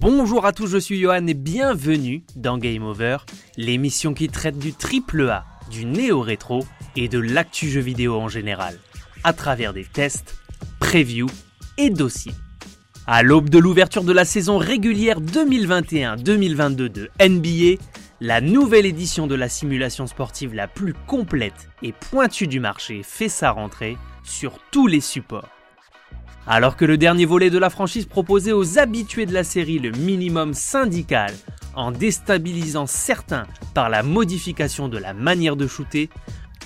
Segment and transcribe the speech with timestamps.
[0.00, 3.18] Bonjour à tous, je suis Johan et bienvenue dans Game Over,
[3.58, 6.64] l'émission qui traite du triple A, du néo-rétro
[6.96, 8.78] et de l'actu jeu vidéo en général,
[9.24, 10.36] à travers des tests,
[10.78, 11.28] previews
[11.76, 12.32] et dossiers.
[13.06, 17.82] À l'aube de l'ouverture de la saison régulière 2021-2022 de NBA,
[18.22, 23.28] la nouvelle édition de la simulation sportive la plus complète et pointue du marché fait
[23.28, 25.59] sa rentrée sur tous les supports.
[26.46, 29.90] Alors que le dernier volet de la franchise proposait aux habitués de la série le
[29.90, 31.32] minimum syndical
[31.74, 36.10] en déstabilisant certains par la modification de la manière de shooter,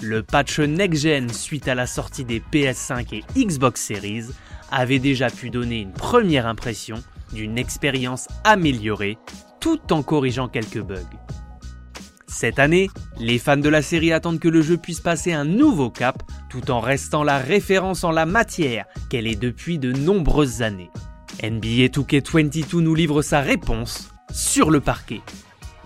[0.00, 4.26] le patch next-gen suite à la sortie des PS5 et Xbox Series
[4.70, 6.96] avait déjà pu donner une première impression
[7.32, 9.18] d'une expérience améliorée
[9.60, 11.00] tout en corrigeant quelques bugs.
[12.36, 15.88] Cette année, les fans de la série attendent que le jeu puisse passer un nouveau
[15.88, 16.20] cap
[16.50, 20.90] tout en restant la référence en la matière qu'elle est depuis de nombreuses années.
[21.44, 25.20] NBA 2K22 nous livre sa réponse sur le parquet.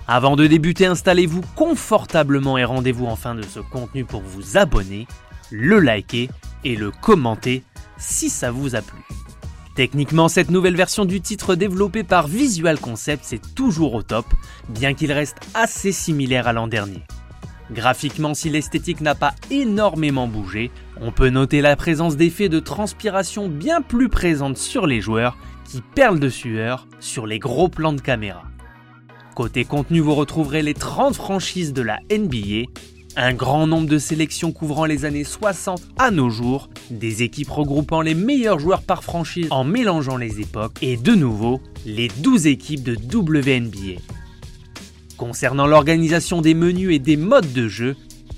[0.06, 5.06] Avant de débuter, installez-vous confortablement et rendez-vous en fin de ce contenu pour vous abonner,
[5.51, 6.30] le liker
[6.64, 7.62] et le commenter
[7.98, 9.05] si ça vous a plu.
[9.79, 14.27] Techniquement, cette nouvelle version du titre développée par Visual Concepts est toujours au top,
[14.69, 17.05] bien qu'il reste assez similaire à l'an dernier.
[17.70, 23.47] Graphiquement, si l'esthétique n'a pas énormément bougé, on peut noter la présence d'effets de transpiration
[23.47, 28.01] bien plus présentes sur les joueurs qui perlent de sueur sur les gros plans de
[28.01, 28.42] caméra.
[29.37, 32.67] Côté contenu, vous retrouverez les 30 franchises de la NBA
[33.19, 38.00] un grand nombre de sélections couvrant les années 60 à nos jours, des équipes regroupant
[38.00, 42.84] les meilleurs joueurs par franchise en mélangeant les époques, et de nouveau, les 12 équipes
[42.84, 44.00] de WNBA.
[45.16, 47.96] Concernant l'organisation des menus et des modes de jeu,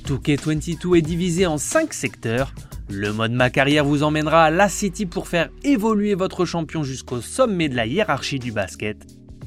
[0.08, 2.54] 2K22 est divisé en 5 secteurs.
[2.88, 7.20] Le mode Ma carrière vous emmènera à la City pour faire évoluer votre champion jusqu'au
[7.20, 8.96] sommet de la hiérarchie du basket.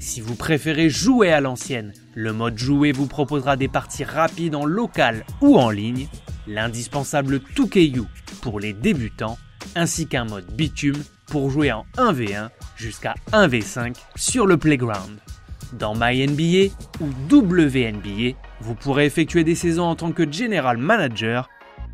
[0.05, 4.65] Si vous préférez jouer à l'ancienne, le mode jouer vous proposera des parties rapides en
[4.65, 6.09] local ou en ligne,
[6.45, 8.03] l'indispensable 2KU
[8.41, 9.37] pour les débutants,
[9.75, 15.19] ainsi qu'un mode bitume pour jouer en 1v1 jusqu'à 1v5 sur le playground.
[15.71, 21.49] Dans MyNBA ou WNBA, vous pourrez effectuer des saisons en tant que general manager,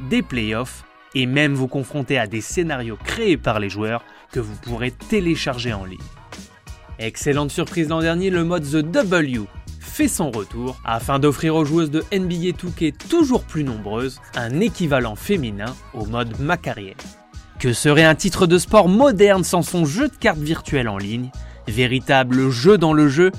[0.09, 4.55] des playoffs et même vous confronter à des scénarios créés par les joueurs que vous
[4.55, 5.99] pourrez télécharger en ligne.
[6.99, 9.45] Excellente surprise l'an dernier, le mode The W
[9.79, 15.15] fait son retour afin d'offrir aux joueuses de NBA 2K toujours plus nombreuses un équivalent
[15.15, 16.97] féminin au mode Ma carrière.
[17.57, 21.31] Que serait un titre de sport moderne sans son jeu de cartes virtuelles en ligne?
[21.69, 23.31] Véritable jeu dans le jeu,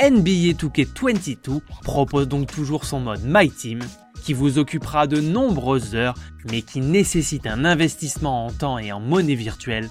[0.00, 3.78] NBA 2K22 propose donc toujours son mode My Team
[4.24, 6.14] qui vous occupera de nombreuses heures
[6.50, 9.88] mais qui nécessite un investissement en temps et en monnaie virtuelle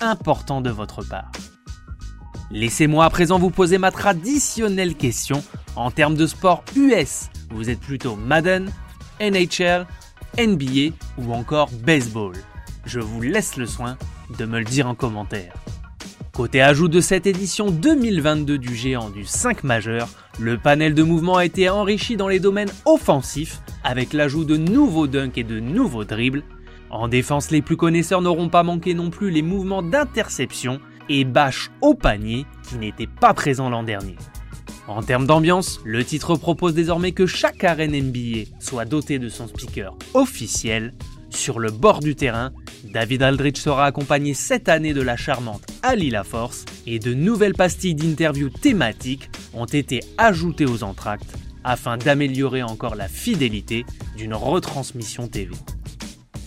[0.00, 1.30] important de votre part.
[2.52, 5.42] Laissez-moi à présent vous poser ma traditionnelle question.
[5.74, 8.70] En termes de sport US, vous êtes plutôt Madden,
[9.20, 9.86] NHL,
[10.38, 12.34] NBA ou encore baseball
[12.84, 13.98] Je vous laisse le soin
[14.38, 15.54] de me le dire en commentaire.
[16.32, 20.08] Côté ajout de cette édition 2022 du géant du 5 majeur,
[20.38, 25.08] le panel de mouvements a été enrichi dans les domaines offensifs avec l'ajout de nouveaux
[25.08, 26.44] dunks et de nouveaux dribbles.
[26.90, 31.70] En défense, les plus connaisseurs n'auront pas manqué non plus les mouvements d'interception et bâche
[31.80, 34.16] au panier qui n'était pas présent l'an dernier.
[34.88, 39.48] En termes d'ambiance, le titre propose désormais que chaque arène NBA soit dotée de son
[39.48, 40.94] speaker officiel.
[41.30, 42.52] Sur le bord du terrain,
[42.84, 47.96] David Aldrich sera accompagné cette année de la charmante Ali Force et de nouvelles pastilles
[47.96, 53.84] d'interviews thématiques ont été ajoutées aux entractes afin d'améliorer encore la fidélité
[54.16, 55.54] d'une retransmission TV.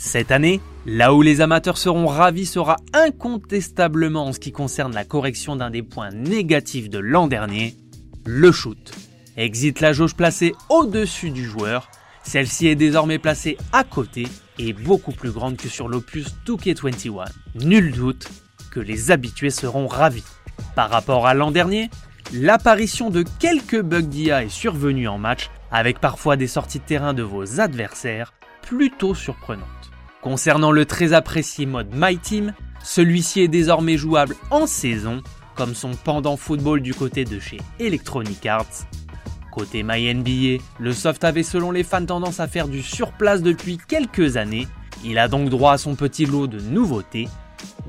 [0.01, 5.03] Cette année, là où les amateurs seront ravis sera incontestablement en ce qui concerne la
[5.03, 7.75] correction d'un des points négatifs de l'an dernier,
[8.25, 8.93] le shoot.
[9.35, 11.91] Exit la jauge placée au-dessus du joueur,
[12.23, 14.25] celle-ci est désormais placée à côté
[14.57, 17.25] et beaucoup plus grande que sur l'opus 2K21.
[17.55, 18.29] Nul doute
[18.71, 20.23] que les habitués seront ravis.
[20.75, 21.89] Par rapport à l'an dernier,
[22.31, 27.13] l'apparition de quelques bugs d'IA est survenue en match, avec parfois des sorties de terrain
[27.13, 29.78] de vos adversaires plutôt surprenantes.
[30.21, 35.21] Concernant le très apprécié mode My Team, celui-ci est désormais jouable en saison,
[35.55, 38.85] comme son pendant football du côté de chez Electronic Arts.
[39.51, 43.77] Côté My NBA, le soft avait selon les fans tendance à faire du surplace depuis
[43.77, 44.67] quelques années,
[45.05, 47.29] il a donc droit à son petit lot de nouveautés.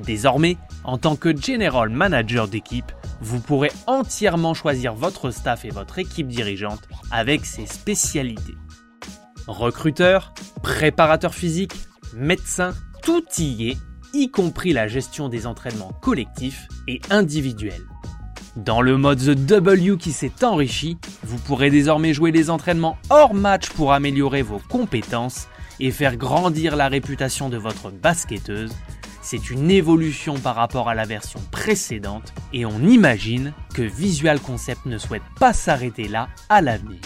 [0.04, 5.98] Désormais, en tant que General Manager d'équipe, vous pourrez entièrement choisir votre staff et votre
[5.98, 8.54] équipe dirigeante avec ses spécialités.
[9.46, 11.74] Recruteur, préparateur physique,
[12.14, 12.72] médecin,
[13.02, 13.76] tout y est,
[14.12, 17.86] y compris la gestion des entraînements collectifs et individuels.
[18.56, 23.32] Dans le mode The W qui s'est enrichi, vous pourrez désormais jouer les entraînements hors
[23.32, 25.46] match pour améliorer vos compétences
[25.78, 28.72] et faire grandir la réputation de votre basketteuse.
[29.22, 34.84] C'est une évolution par rapport à la version précédente et on imagine que Visual Concept
[34.86, 37.00] ne souhaite pas s'arrêter là à l'avenir.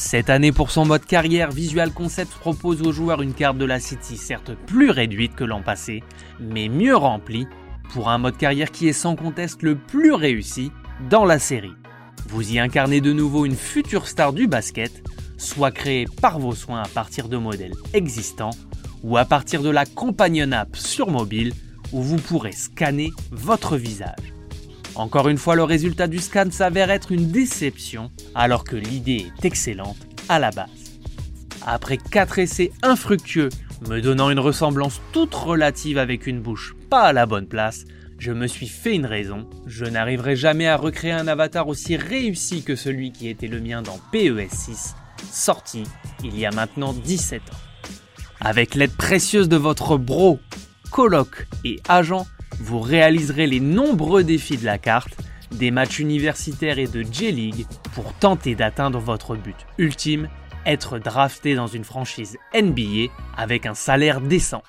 [0.00, 3.80] Cette année pour son mode carrière, Visual Concept propose aux joueurs une carte de la
[3.80, 6.04] City certes plus réduite que l'an passé,
[6.38, 7.48] mais mieux remplie
[7.92, 10.70] pour un mode carrière qui est sans conteste le plus réussi
[11.10, 11.74] dans la série.
[12.28, 15.02] Vous y incarnez de nouveau une future star du basket,
[15.36, 18.54] soit créée par vos soins à partir de modèles existants,
[19.02, 21.54] ou à partir de la Companion App sur mobile,
[21.92, 24.37] où vous pourrez scanner votre visage.
[24.98, 29.44] Encore une fois, le résultat du scan s'avère être une déception, alors que l'idée est
[29.44, 29.96] excellente
[30.28, 30.98] à la base.
[31.64, 33.50] Après 4 essais infructueux,
[33.88, 37.84] me donnant une ressemblance toute relative avec une bouche pas à la bonne place,
[38.18, 42.64] je me suis fait une raison, je n'arriverai jamais à recréer un avatar aussi réussi
[42.64, 44.96] que celui qui était le mien dans PES 6,
[45.30, 45.84] sorti
[46.24, 47.92] il y a maintenant 17 ans.
[48.40, 50.40] Avec l'aide précieuse de votre bro,
[50.90, 52.26] coloc et agent,
[52.60, 55.16] vous réaliserez les nombreux défis de la carte,
[55.52, 60.28] des matchs universitaires et de J-League pour tenter d'atteindre votre but ultime,
[60.66, 64.62] être drafté dans une franchise NBA avec un salaire décent.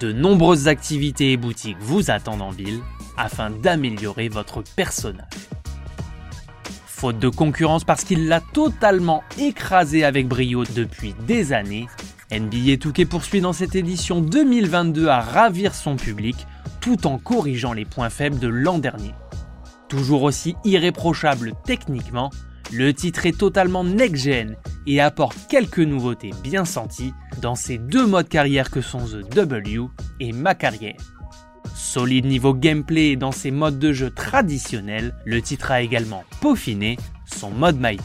[0.00, 2.80] De nombreuses activités et boutiques vous attendent en ville
[3.16, 5.24] afin d'améliorer votre personnage.
[6.86, 11.86] Faute de concurrence parce qu'il l'a totalement écrasé avec brio depuis des années,
[12.30, 16.46] NBA 2K poursuit dans cette édition 2022 à ravir son public
[16.80, 19.14] tout en corrigeant les points faibles de l'an dernier.
[19.88, 22.30] Toujours aussi irréprochable techniquement,
[22.72, 28.28] le titre est totalement next-gen et apporte quelques nouveautés bien senties dans ces deux modes
[28.28, 29.86] carrière que sont The W
[30.20, 30.96] et Ma Carrière.
[31.74, 36.98] Solide niveau gameplay et dans ses modes de jeu traditionnels, le titre a également peaufiné
[37.24, 38.02] son mode Mighty.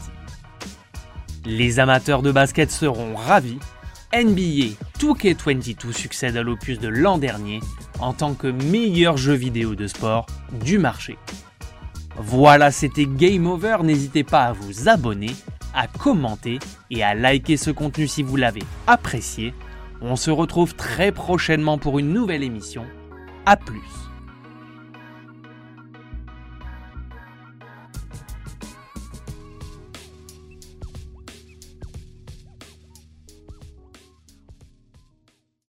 [1.44, 3.58] Les amateurs de basket seront ravis.
[4.14, 7.58] NBA 2K22 succède à l'opus de l'an dernier
[7.98, 10.26] en tant que meilleur jeu vidéo de sport
[10.64, 11.18] du marché.
[12.16, 13.78] Voilà, c'était Game Over.
[13.82, 15.34] N'hésitez pas à vous abonner,
[15.74, 16.60] à commenter
[16.92, 19.52] et à liker ce contenu si vous l'avez apprécié.
[20.00, 22.84] On se retrouve très prochainement pour une nouvelle émission.
[23.46, 23.82] A plus